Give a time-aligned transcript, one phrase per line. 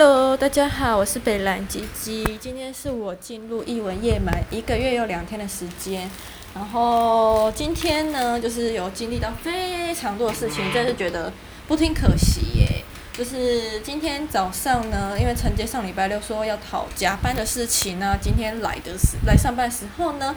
[0.00, 2.38] Hello，大家好，我是北兰吉吉。
[2.40, 6.08] 今天是我进入艺文夜满一个月又两天的时间，
[6.54, 11.32] 然后今天呢，就是有经历到非常多的事情，真是觉得
[11.66, 12.84] 不听可惜耶。
[13.12, 20.32] 就是今天早上呢，因为承接上礼拜六说要讨加班的事情呢，今天来的时来上班的时候呢，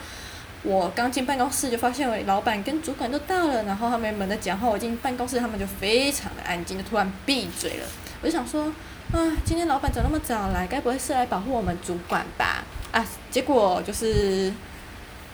[0.63, 7.85] 我刚进办公室就发现我老板跟主管都到了，然后他们原本在讲话，我进办公室他们就非常的安静，就突然闭嘴了。
[8.23, 8.65] 我就想说。
[9.11, 10.65] 啊，今天老板怎么那么早来？
[10.67, 12.63] 该不会是来保护我们主管吧？
[12.91, 14.53] 啊，结果就是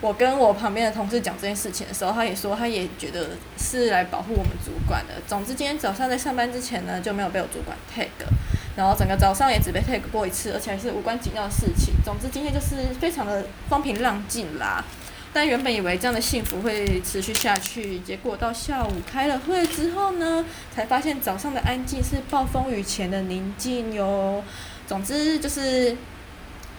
[0.02, 5.13] 我跟我旁边的同事讲这件事情的时候，他也说他也觉得是来保护我们主管的。
[5.27, 8.08] 总之，今天早上在上班之前呢，就没有被我主管 tag，
[8.75, 11.94] 然后整个早上也只被 tag 过一次，而且还是无关紧要的事情。
[12.03, 14.84] 总之，今天就是非常的风平浪静啦。
[15.34, 24.44] 但原本以为这样的幸福会持续下去，结果到下午开了会之后呢，才发现早上的安静是暴风雨前的宁静哟。
[24.88, 25.95] 总之就是，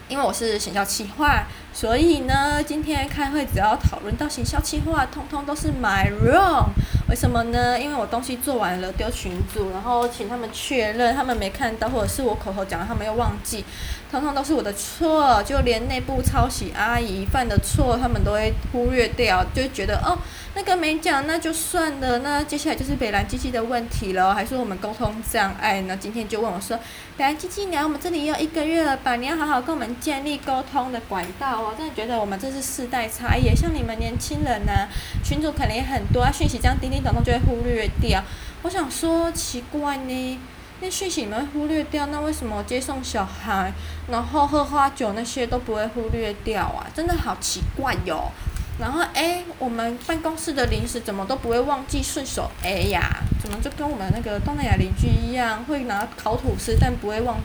[0.09, 1.47] 因为我是行销企划，
[1.79, 6.71] 所以呢，今天开会只要讨论到行销企划，通通都是 my wrong。
[7.09, 7.81] 为什么呢？
[7.81, 13.65] 因为我东西做完了丢群组，然后请他们确认，他们没看到，或者是我口头讲，他们又忘记。
[14.11, 20.19] 通通都是我的错，就连内部抄袭阿姨犯的错，他们都会忽略掉，就觉得哦，
[20.55, 22.19] 那个没讲，那就算了。
[22.21, 25.83] 那接下来就是北兰机器的问题了，还是我们沟通障碍？
[25.83, 26.79] 那今天就问我说，
[27.19, 29.15] 北兰机器，你来我们这里要一个月了吧？
[29.17, 31.75] 你要好好跟我们建立沟通的管道我。
[31.75, 34.89] 真的觉得我们这是世代差异，像你们年轻人呢、
[35.23, 38.23] 群主可能也很多啊，讯息这样叮叮咚咚就会忽略掉。
[38.63, 40.39] 我想说，奇怪呢。
[40.81, 43.73] 那讯息你们会忽略掉，那为什么接送小孩，
[44.09, 46.87] 然后喝花酒那些都不会忽略掉啊？
[46.95, 48.31] 真的好奇怪哟。
[48.79, 53.03] 然后诶，我们办公室的零食怎么都不会忘记顺手 A 呀？
[53.43, 57.39] 怎么就跟我们那个东南亚邻居一样，会拿烤吐司，但不会忘，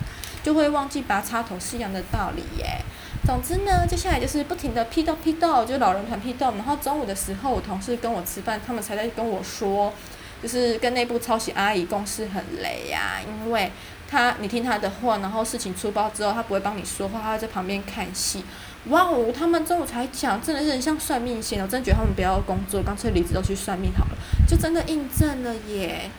[0.44, 2.84] 就会忘记拔插头是一样的道理耶。
[3.26, 6.52] 总之呢，接下来就是不停的批斗批斗，就老人团批斗。
[6.56, 9.94] 然后中午的时候，我同事跟我吃饭，他们才在跟我说。
[10.42, 13.72] 就是跟内部抄袭阿姨公司很累呀、因为
[14.10, 18.44] 他你听他的话，然后事情出包之后，他不会帮你说话，他在旁边看戏。
[18.89, 26.12] 哇哦，他们中午才讲，真的是很像算命仙，我真的觉得他们不要工作，干脆离职都去算命好了，就真的印证了耶。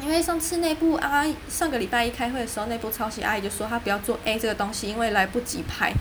[0.00, 5.92] 因为上次内部阿姨上个礼拜一开会的时候，内部抄袭阿姨就说她不要做 A 这个东西，因为来不及拍。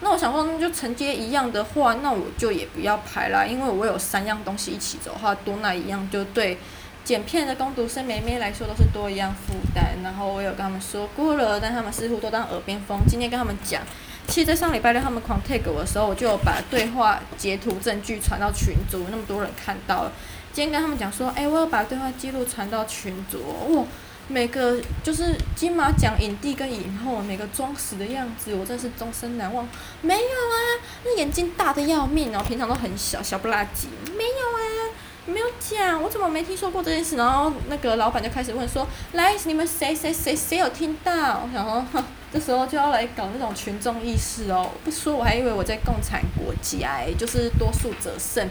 [0.00, 6.58] 那我想说，那就承接一样的话，那我就也不要拍啦，因为我有三样东西一起走的话，多那一样就对。
[7.02, 13.00] 剪片的工读生妹妹来说都是多一样负担，然后我有跟他们说过了，但他们似乎都当耳边风。
[13.08, 13.82] 今天跟他们讲，
[14.28, 20.12] 其实，在上礼拜六他们狂 tag 我的时候，我就有把对话截图证据传到群组，那么多人看到了。
[20.52, 23.38] 今天跟他们讲说，哎、我有把对话记录传到群组，
[23.70, 23.84] 哇，
[24.30, 29.68] 每个就是金马奖影帝跟影后，每个装死的样子，我真是终身难忘。
[30.02, 30.56] 没有啊，
[31.04, 34.94] 那眼睛大的要命哦，平常都很小，小不拉几，没有啊。
[35.26, 37.16] 没有讲，我怎么没听说过这件事？
[37.16, 41.84] 然后那个老板就开始问说：“来，你们谁谁谁谁有听到？”然后，
[42.32, 44.70] 这时候就要来搞那种群众意识哦。
[44.82, 48.48] 不说我还以为我在共产国家，就是多数者胜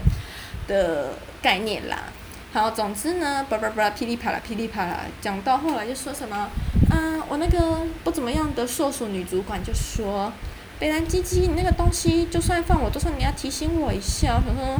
[0.68, 1.12] 的
[1.42, 2.04] 概念啦。
[2.52, 6.50] 好，总之呢，叭叭叭，噼里啪啦，噼里啪啦，讲到后来就说什么，
[6.90, 10.32] 嗯，我那个不怎么样的硕鼠女主管就说
[10.78, 14.78] ：“北兰鸡鸡，你那个东西就算放我桌上，你要提醒我一下。”我想说。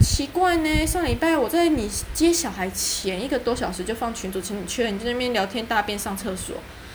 [0.00, 6.54] 奇怪呢，上礼拜我在你接小孩前一个多小时就放群主，请你去了，你在那边聊天大便上厕所，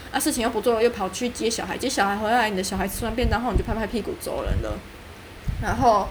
[0.10, 4.80] 啊事情又不做，又跑去接小孩，接小孩回来，你的小孩吃完便当后你就拍拍屁股走人了，
[5.62, 6.08] 然后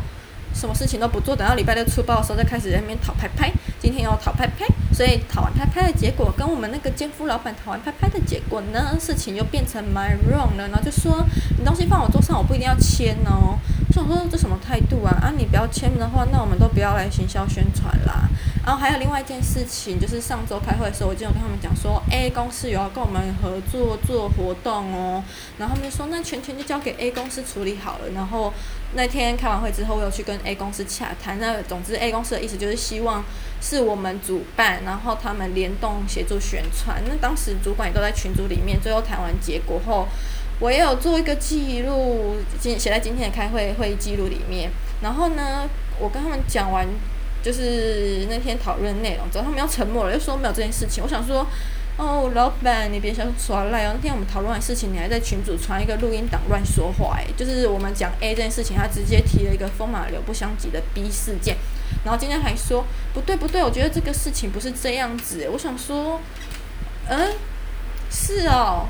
[0.55, 11.25] 什么事情都不做，等到礼拜六出包的时候再开始在那边讨拍拍，今天要讨拍拍，所以讨完拍拍的结果跟我们那个奸夫老板讨完拍拍的结果呢，事情又变成 my wrong 了，然后就说
[11.59, 13.59] 你东西放我桌上，我不一定要签哦。
[13.95, 15.17] 我说这什么态度啊？
[15.23, 18.29] 啊，你不要签的话，那我们都不要来行销宣传啦。
[18.65, 25.23] 然后还有另外一件事情，就是上周开会的时候，我就有跟他们讲说，A 公司有要跟我们合作做活动哦。
[25.59, 28.09] 然后他们就说，那全权就交给 A 公司处理好了。
[28.15, 28.53] 然后
[28.95, 31.39] 那天开完会之后，我有去跟 A 公司洽谈。
[31.41, 33.25] 那总之 A 公司的意思就是希望
[33.61, 37.03] 是我们主办，然后他们联动协助宣传。
[37.09, 38.81] 那当时主管也都在群组里面。
[38.81, 40.07] 最后谈完结果后。
[40.61, 44.71] 我也有做一个记录，今写在今天的开会会议记录里面。
[45.01, 45.69] 然后呢，
[45.99, 46.87] 我跟他们讲完，
[47.43, 51.03] 就是那天讨论内容之后，他们要沉默了，又说没有这件事情。
[51.03, 51.45] 我想说，
[51.99, 53.93] 哦，老板，你别想耍赖哦。
[53.95, 61.57] 那天我们讨论完事情，你还在群组传一个录音档乱说话，诶，就是我们讲 A 这件事情，他直接提了一个风马牛不相及的 B 事件。
[62.05, 65.49] 然后今天还说不对不对，我觉得这个事情不是这样子。
[65.53, 66.21] 我想说，
[67.09, 67.33] 嗯，
[68.11, 68.87] 是哦。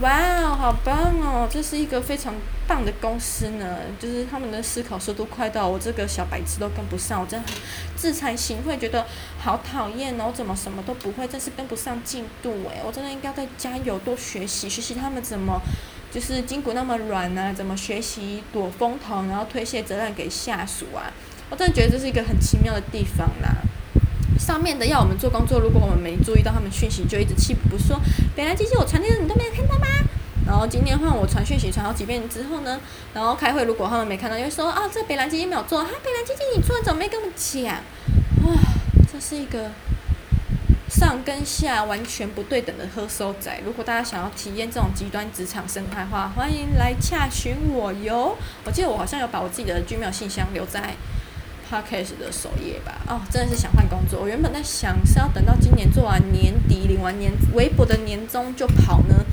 [0.00, 0.10] 哇
[0.42, 1.48] 哦，好棒哦！
[1.48, 2.34] 这是一个非常
[2.66, 7.56] 棒的公司呢，就是他们的思考速度快到我这个小白痴都跟不上，我真的很
[7.96, 9.04] 自惭形秽，觉得
[9.38, 10.24] 好讨厌哦！
[10.28, 15.60] 我怎么什么都不会，真是跟不上进度诶，我真的应该再加油，多学习学习他们怎么
[16.12, 17.52] 就是筋骨那么软呢、啊？
[17.52, 21.12] 怎么学习躲风头，然后推卸责任给下属啊？
[21.50, 23.56] 我真的觉得这是一个很奇妙的地方啦。
[24.38, 28.00] 上面的要我们做工作，如果我们没注意到他们讯息，就一直气不说。
[28.34, 29.86] 本来这些我传的你都没有看到吗？
[30.46, 32.80] 然后今天换我传讯息传好几遍之后呢，
[33.12, 37.64] 然后开会如果他们没看到，又说啊，这北兰姐姐没有做，哈，北兰姐姐你做了怎么没跟我们讲？
[38.46, 38.54] 哇，
[39.12, 39.70] 这是一个
[40.88, 43.60] 上跟下完全不对等的喝收仔。
[43.64, 48.36] 如果大家想要体验这种极端职场生态化，欢迎来洽询我哟。
[48.64, 50.94] 我记得我好像有把我自己的 Gmail 信箱留在。
[51.72, 54.20] Podcast 的首页吧，哦，真的是想换工作。
[54.20, 59.23] 我原本在想是要等到今年做完年底领完年微博的年终就跑呢，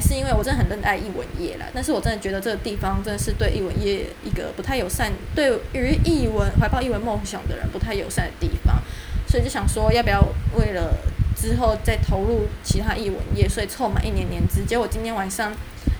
[0.00, 1.66] 还是因为我真的很热爱艺文业啦。
[1.74, 8.80] 但是我真的觉得这个地方真的是对艺文业一个不太友善，对于艺文怀抱艺文梦想的人不太友善的地方，
[9.28, 10.26] 所以就想说要不要
[10.56, 10.94] 为了
[11.36, 14.64] 之后再投入其他艺文业，所以凑满一年年资。
[14.64, 15.52] 结果今天晚上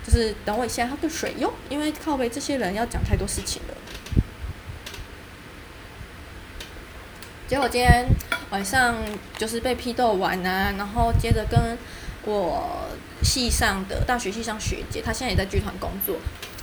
[0.03, 3.75] 就是等我一下喝个水哟，因为靠背这些人要讲太多事情了。
[7.46, 8.06] 结果今天
[8.49, 8.96] 晚上
[9.37, 11.76] 就是被批斗完啊，然后接着跟
[12.25, 12.88] 我
[13.22, 16.17] 系上的大学系上学姐，她现在也在剧团工作。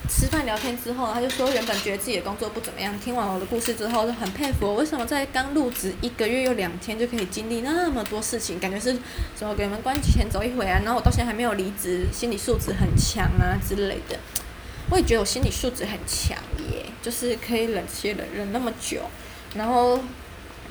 [0.09, 8.94] 吃饭聊天之后，她就说原本觉得自己的工作不怎么样，听完我的故事之后，就很佩服我为什么在刚入职一个月又两天就可以经历那么多事情，感觉是
[9.38, 14.18] 什么给门关前走一回啊，然后我到现在还没有离职，心理素质很强啊之类的。
[14.89, 16.38] 我也觉得我心理素质很强
[16.71, 19.01] 耶，就是可以忍气忍忍那么久，
[19.56, 20.00] 然后。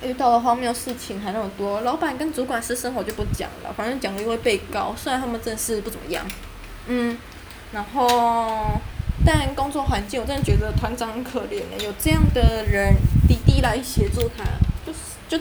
[0.03, 4.95] 遇到的荒谬事情还那么多，老板跟主管私生活就不讲了，反正讲了又会被告。
[4.97, 6.27] 虽然他们真的是不怎么样，
[6.87, 7.17] 嗯，
[7.73, 8.79] 然后
[9.25, 12.95] 但工作环境我真的觉得团长很可怜呢，有这样的人
[13.27, 14.45] 滴滴来协助他，
[14.87, 14.99] 就是
[15.29, 15.39] 就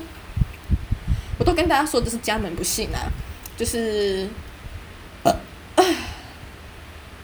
[1.38, 3.12] 我都跟大家说这是家门不幸啊，
[3.57, 4.30] 就是
[5.24, 5.36] 呃，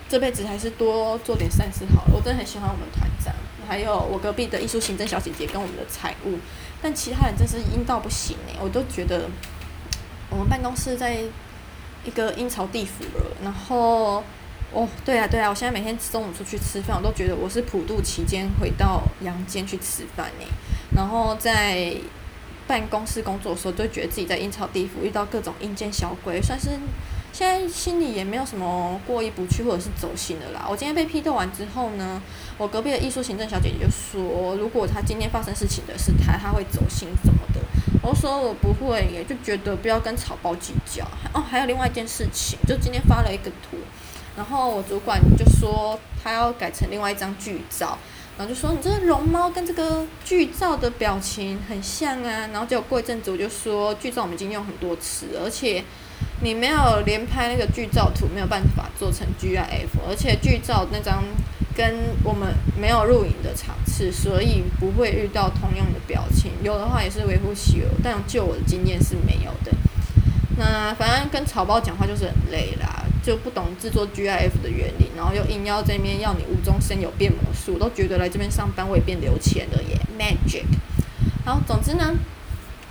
[0.09, 2.11] 这辈子还是多做点善事好了。
[2.13, 3.33] 我真的很喜欢我们团长，
[3.67, 6.37] 还有我隔壁的艺术行政小姐姐跟我们的财务。
[6.81, 9.29] 但其他人真是阴到不行哎，我都觉得
[10.29, 11.19] 我们办公室在
[12.03, 13.25] 一个阴曹地府了。
[13.43, 14.23] 然后，
[14.73, 20.45] 哦，对啊对啊，我现在每天中午出去吃饭，我都觉得我是普渡期间回到阳间去吃饭呢。
[20.95, 21.93] 然后在
[22.67, 26.69] 办公室工作的时候，就觉得自己在阴曹地府遇到各种阴间小鬼，算是。
[27.33, 30.67] 现在心里也没有什么过意不去或者是走心的啦。
[30.69, 32.21] 我今天被批斗完之后呢，
[32.57, 37.61] 我隔壁的艺术行政小姐姐就说，如果她今天发生事情的是她，她会走心什么的。
[38.03, 41.05] 我说我不会耶，就觉得不要跟草包计较。
[41.33, 43.77] 哦，还有另外一件事情，就今天发了一个图，
[44.35, 47.97] 然后我主管就说他要改成另外一张剧照，
[48.37, 52.49] 然后就说你这个龙猫跟这个剧照的表情很像啊。
[52.51, 55.81] 然后结果过一阵子我就说剧照我们已经用很多次，而且。
[56.43, 61.23] 你没有连拍那个剧照图，没有办法做成 GIF，而且剧照那张
[61.75, 66.51] 跟我们没有录影的场次，所以不会遇到同样的表情。
[66.63, 69.71] 有的话也是微乎其微，但就我的经验是没有的。
[70.57, 80.65] 那反正跟草包讲话就是很累啦，就不懂制作 GIF 的原理，然后又硬要这边要你无中生有变魔术，都觉得来这边上班我也变有钱了耶，Magic。
[81.45, 82.15] 好，总之呢。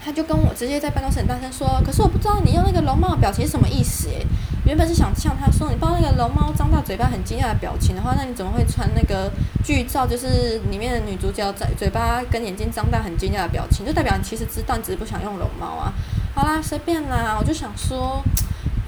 [0.03, 4.27] 他就跟我直接在办公室很大声说，可是我不知道你用那个龙猫表情什么意思诶，
[4.65, 9.31] 原本是想向他说，你不知道那个龙猫张大嘴巴很惊讶的表情的话，那你怎么会穿那个
[9.63, 10.07] 剧照？
[10.07, 15.93] 就是里面的女主角在嘴巴跟眼睛张大很惊讶的表情，就代表你其实知道，你只是不想用龙猫啊。
[16.35, 18.23] 好啦，随便啦，我就想说，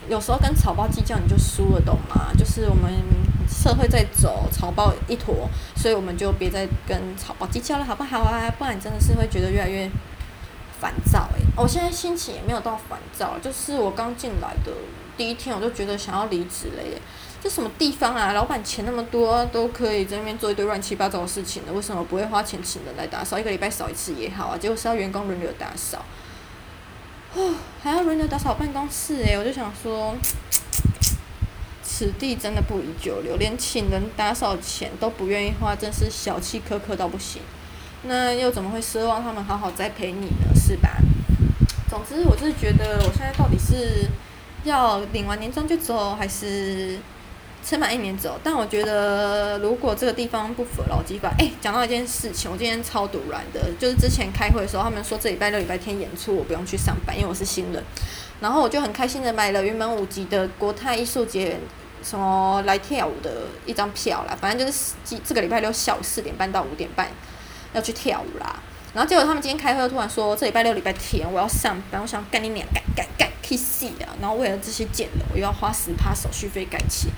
[0.08, 2.32] 有时候跟草包计较你就输了，懂吗？
[2.38, 2.90] 就是我们
[3.48, 8.50] 社会在走，草包一坨，所以我们就别再跟草包计较了，好不好啊？
[8.58, 9.90] 不然你真的是会觉得越来越。
[10.82, 14.72] 烦躁诶，我现在心情也没有到烦躁，就是我刚进来的
[15.16, 17.00] 第一天，我就觉得想要离职了耶。
[17.40, 18.32] 这什么地方啊？
[18.32, 23.38] 老板钱那么多，都可以在那边做一堆乱七八糟的事情的，为什么不会花钱请人来打扫？
[23.38, 26.04] 一个礼拜扫一次也好啊，结果是要员工轮流打扫，
[27.34, 30.16] 哦，还要轮流打扫办公室诶，我就想说，
[31.84, 37.42] 此地真的不宜久留，连请人打扫钱都不愿意花，真是小气苛刻到不行。
[38.04, 40.54] 那又怎么会奢望他们好好栽培你呢？
[40.54, 40.90] 是吧？
[41.88, 44.06] 总之，我就是觉得，我现在到底是
[44.64, 46.98] 要领完年终就走，还是
[47.64, 48.40] 撑满一年走？
[48.42, 57.84] 但我觉得，如果这个地方不符合劳基法，哎，讲到一件事情，我今天超赌烂的，就是之前开会的时候，他们说这礼拜六、礼拜天演出，我不用去上班，因为我是新人。
[58.40, 61.56] 然后我就很开心的买了云门舞集的国泰艺术节
[62.02, 67.06] 什么来跳舞的一张票啦，反正就是这这个礼拜六下午四点半到五点半
[67.72, 68.60] 要去跳舞啦。
[68.94, 74.12] 然后结果他们今天开会突然说，这礼拜六礼拜天我要上班，我想干你娘，干干干，去死啊！
[74.20, 77.08] 然后为了这些贱人，我又要花十趴手续费改期。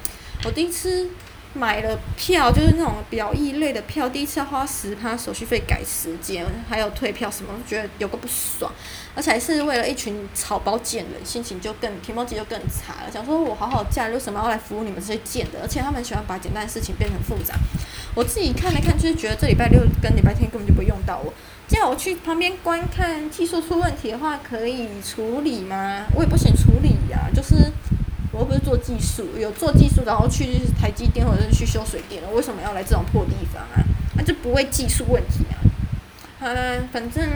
[0.44, 1.10] 我第一次
[1.52, 8.70] 买了票，就是那种表意类的票，第一次要花十趴手续费改时间，还有退票什么，觉得有个不爽。
[9.16, 13.10] 而且还是为了一群草包贱人，心情就更提莫吉就更差了。
[13.12, 15.60] 想说我好好假，为什么要来服务你们这些贱的？
[15.62, 17.54] 而且他们喜欢把简单的事情变成复杂。
[18.14, 21.32] 我自己看来看，就是觉得这礼拜六跟礼拜天根本就不用到我。
[21.66, 26.06] 叫我去旁边观看，技术出问题的话可以处理吗？
[26.14, 27.72] 我也不行处理呀、就是
[28.30, 33.82] 我又不是做技术，有做技术然后去台积电或者是去修水电，我为什么要来这种破地方啊？
[34.16, 35.58] 那、就不会技术问题啊。
[36.38, 37.28] 好了，反正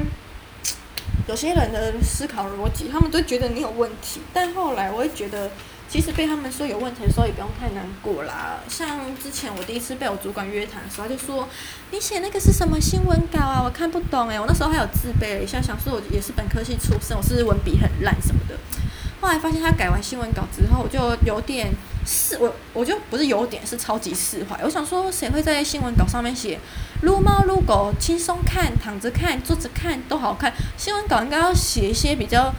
[1.26, 5.50] 有些人的思考逻辑，他们都觉得你有问题，但后来我会觉得。
[5.88, 8.60] 其实被他们说有问题的时候也不用太难过啦。
[8.68, 11.48] 像之前我第一次被我主管约谈的时候，他就说
[11.90, 13.62] ：“你写那个是什么新闻稿啊？
[13.64, 18.54] 我看不懂诶。”我那时候还有自卑了一下，想说我也是本科系出身，我是文笔很烂什么的。
[19.20, 21.72] 后来发现他改完新闻稿之后，我就有点
[22.04, 24.60] 释我我就不是有点是超级释怀。
[24.62, 26.60] 我想说，谁会在新闻稿上面写
[27.00, 30.52] 撸猫撸狗，轻松看、躺着看、坐着看都好看？
[30.76, 32.52] 新闻稿应该要写一些比较。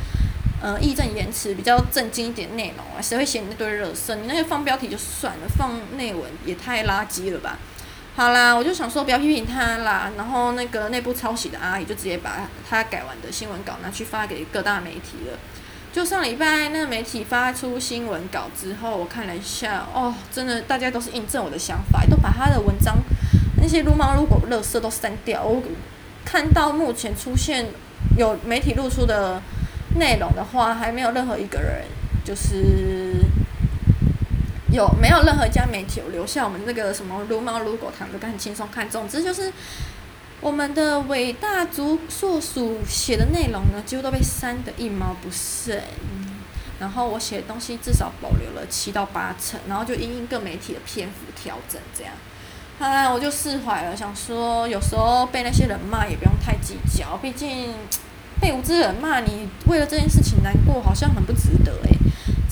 [0.62, 4.16] 呃，义正言辞，比较正经一点内容啊，谁会写你那堆热色？
[4.16, 7.58] 你那些放标题就算了，放内文也太垃圾了吧？
[8.18, 10.12] 好啦，我就想说不要批评他啦。
[10.18, 15.40] 然后那个内部抄袭的阿姨就直接把他改完的新闻稿拿去发给各大媒体了。
[15.94, 22.98] 就上礼拜那个媒体发出新闻稿之后，我看了一下，哦，真的大家都是印证我的想法，都把他的文章
[23.62, 25.42] 那些撸猫撸狗热色都删掉。
[25.42, 25.64] 我
[26.26, 27.68] 看到目前出现
[28.18, 29.42] 有媒体露出的。
[29.96, 31.86] 内容的话，还没有任何一个人，
[32.24, 33.16] 就是
[34.72, 38.88] 有没有任何一家媒体有留下我们那个什么撸猫撸狗躺着看很轻松看。
[38.90, 39.52] 总之就是
[40.40, 45.82] 我们的伟大族所属写的内容呢，几乎都被删得一毛不剩。
[46.80, 52.14] 然后我写的东西至少保留了七到八成，然后就因应各媒体的篇幅调整这样。
[52.80, 57.74] 啊，我就释怀了，想说有时候被那些人骂也不用太计较，毕竟。
[58.40, 61.98] 被无知人骂你，为了这件事情难过，好像很不值得诶，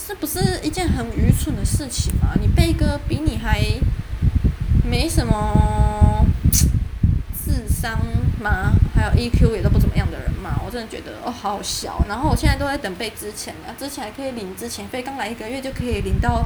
[0.08, 2.34] 这不是一件很愚蠢的事情嘛？
[2.42, 3.62] 你被一个比你还
[4.84, 8.00] 没什么智商
[8.42, 8.74] 吗？
[8.94, 12.04] 还有 EQ 也都不怎么样的人骂，我真的觉得哦，好好笑。
[12.08, 16.44] 然后我现在都在等被资遣了，资遣还可以领之前费，刚来一个月就可以领到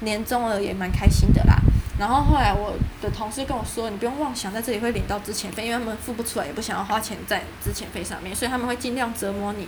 [0.00, 1.60] 年终了，也蛮开心的啦。
[1.98, 9.66] 然后后来我的同事跟我说，你不用妄想在这里会领到之前费，因为他们付不出来，也不想要花钱在之前费上面，所以他们会尽量折磨你，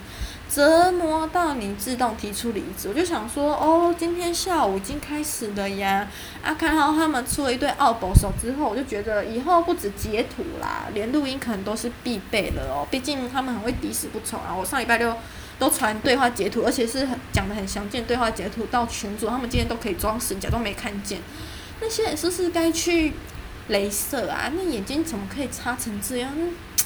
[0.51, 2.89] 折磨到你自动提出离职。
[2.89, 6.07] 我就想说，哦，今天下午已经开始了呀！
[6.43, 12.87] 啊，看到他们出了一对奥步手之后，我就觉得以后不止截图啦，连录音可能都是必备了哦。
[12.91, 14.55] 毕竟他们很会敌死不从啊！
[14.55, 15.17] 我上礼拜六
[15.59, 21.21] 都传对话截图，而且是很讲得很详尽对话截图到群组，他们今天都可以装死，假装没看见。
[21.81, 23.13] 那些人是不是该去
[23.71, 24.51] 镭射啊？
[24.55, 26.33] 那眼睛怎么可以擦成这样？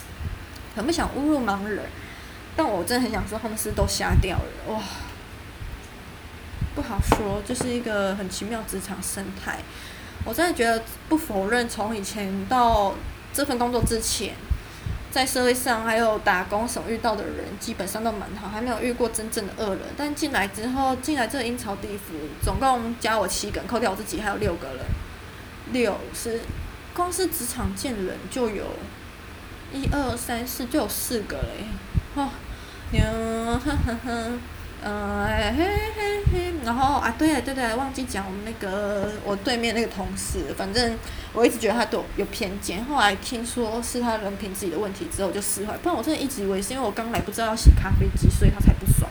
[0.74, 1.84] 很不想侮辱盲人，
[2.56, 4.80] 但我真的很想说，他们是，都瞎掉了哇！
[6.74, 9.58] 不好说，就是一个很奇妙职场生态。
[10.24, 12.94] 我真的觉得不否认，从以前到
[13.32, 14.34] 这份工作之前，
[15.12, 19.80] 在社会上还有打工所遇到的人，基本上都蛮好，还没有遇过真正的恶人。
[19.94, 24.78] 但进来之后，进来这个阴曹地府，总共加我七个人，扣掉我自己还有六个人，
[25.70, 26.40] 六是
[26.94, 28.64] 光是职场见人就有
[29.70, 31.66] 一二三四，就有四个嘞，
[32.14, 32.30] 哦，
[32.90, 34.32] 牛，呵呵呵。
[34.84, 35.64] 嗯，嘿
[35.96, 40.98] 嘿嘿，然后啊，对了对对，忘记讲我们那个我对面那个同事，反正
[41.32, 45.76] 我一直觉得他对我有偏见，后来听说是他人品自己的问题之后，就释怀。
[45.78, 49.08] 不然我真的一直以为是因为我刚来不知道要洗咖啡机，所以他才不爽。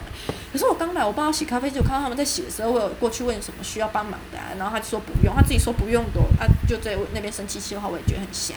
[0.51, 8.55] 可是我刚来，我不知道洗咖啡机，我看到他们在洗的时候，我有过去问什么需要帮忙的，啊，然后他就说不用，他自己说不用的，啊，就在那边生气气的话，我也觉得很瞎。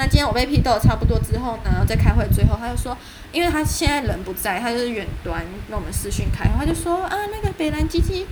[0.00, 2.96] 那今天我被批斗的差不多之后呢，在开会最后，他就说，
[3.32, 8.26] 因为他现在人不在，他就是远端跟我们视讯开，他就说啊，那个北兰基基，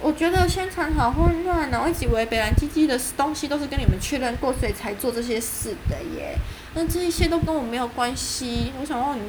[0.00, 6.38] 我觉得宣传好混乱呢，我一直以为北兰基基的东西都是跟你们确认过，所以才做这些事的耶，
[6.74, 8.72] 那这一些都跟我没有关系。
[8.80, 9.22] 我想问你，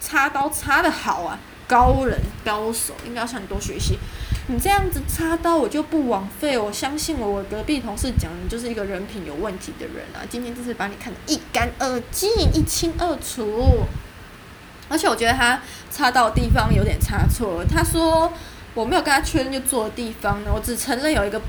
[0.00, 3.98] 插刀插得好啊，高人高手，应该要向你多学习。
[4.50, 6.58] 你这样子插刀，我就不枉费。
[6.58, 10.24] 我相信我，我隔壁同事讲，你就是一个人品有问题的人啊。
[10.28, 13.84] 今天就是把你看得一干二净、一清二楚。
[14.88, 17.62] 而且我觉得他插刀的地方有点插错。
[17.64, 18.32] 他说
[18.74, 21.40] 我没有跟他确认就做的地方呢，我只承认有一个。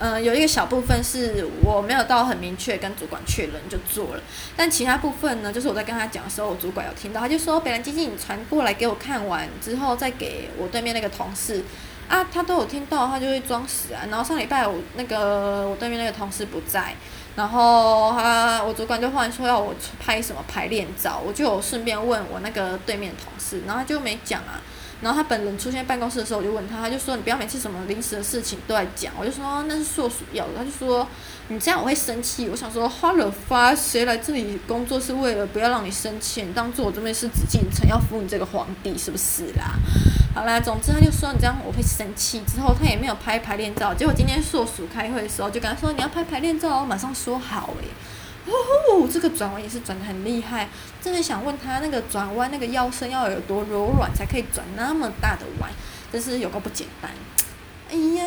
[0.00, 4.22] 嗯、有一个小部分是我没有到很明确跟主管确认就做了，
[4.56, 11.64] 但其他部分呢，就是我在跟他讲的时候，我主管有听到，他就说：“北兰基金，你传过来给我看完之后，再给我对面那个同事
[12.08, 16.94] 啊，他都有听到，他就会装死啊。”然后上礼拜我那个我对面那个同事不在，
[17.36, 24.60] 然后他我主管就忽然说要我拍什么排练照，我就顺便问我那个对面同事，然后他就没讲啊。
[25.00, 31.06] 然后他本人出现在办公室的时候，我就问他，他就说：“你不要每次什么临时的事情都来讲。”我就说：“那是硕鼠要的。”他就说
[31.46, 36.42] ：“你这样我会生气。”我想说：“花了发，谁来这里工作是为了不要让你生气？
[36.42, 39.76] 你当做我这边是紫禁城，要服你这个皇帝是不是啦？”
[40.34, 43.94] 好啦，总之他就说：“你这样我会生气。”之后他也没有拍排练照。
[43.94, 47.88] 结果今天硕鼠开会的时候，就跟他说：“你要拍排练照，我马上说好。”诶。
[48.48, 50.68] 哦，这个转弯也是转得很厉害，
[51.02, 55.70] 真的想问他那个转弯那个腰身要有多柔软才可以转那么大的弯，
[56.12, 57.10] 真是有个不简单。
[57.90, 58.24] 哎呀，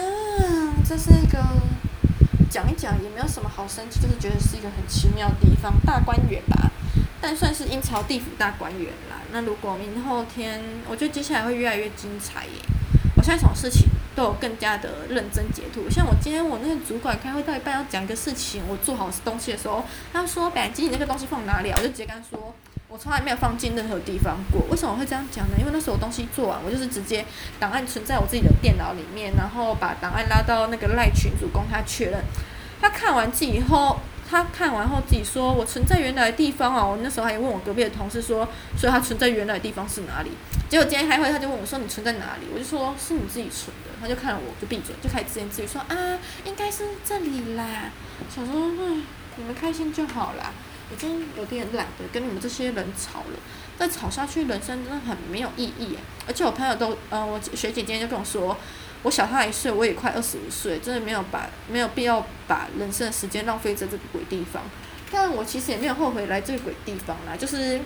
[0.87, 1.39] 这是一个
[2.49, 6.71] 讲一讲也没有什么好生气，就是觉得是一个很奇妙的地方，大观园吧，
[7.21, 9.17] 但算是阴曹地府大观园啦。
[9.31, 12.61] 那如果明后天，我觉得接下来会越来越精彩耶。
[13.15, 13.87] 我现在什么事情？
[14.15, 22.53] 都有更加的认真截图，像我今天我那个主管开会到一半要讲一个事情，我做好东西的时候，他说：“北兰基，你那个东西放哪里啊？”我就直接跟他说
[22.89, 25.55] ：“我从来没有放进任何地方过。”为什么我会这样讲呢？
[25.57, 27.25] 因为那时候我东西做完，我就是直接
[27.59, 32.21] 档案存在我自己的电脑里面，然后把档案拉到那个赖群组供他确认。
[32.81, 33.99] 他看完自己以后。
[34.31, 38.47] 他看完后自己说：“我存在原来的地方啊！”我那时候还问我隔壁的同事说
[38.79, 40.31] ：“所以他存在原来的地方是哪里？”
[40.69, 47.91] 结果今天开会，他就问我说：“你存在哪里？”我就说：“是你自己存的。”他就看了我就闭嘴，就开始自言自语说：“啊，应该是这里啦。”
[48.33, 49.03] 想说：“嗯，
[49.35, 50.53] 你们开心就好啦。”
[50.93, 53.39] 已经有点懒得跟你们这些人吵了，
[53.77, 55.97] 再吵下去，人生真的很没有意义。
[56.27, 58.57] 而且我朋友都，呃，我学姐今天就跟我说。
[59.03, 64.61] 我小他一岁，我也快二十五岁，真的没有把没有必要把人生的时间浪费在这个鬼地方。
[65.11, 67.79] 但我其实也没有后悔来这个鬼地方啦，就是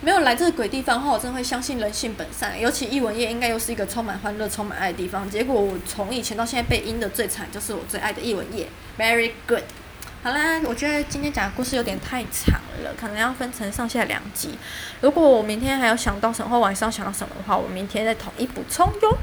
[0.00, 2.60] 没有来这个鬼地方后，我真的会相信人性本善。
[2.60, 5.28] 尤其艺文业应该又是一个充满欢乐、充满爱的地方。
[5.30, 8.68] 结果我从以前到现在被阴的最惨，就是我最爱的艺文业。
[8.98, 9.62] Very good。
[10.22, 14.58] 好啦，我觉得今天讲的故事有点太长了，可能要分成上下两集。
[15.00, 19.18] 如果我明天还有想到什么，或晚上想到什么的话，我明天再统一补充哟。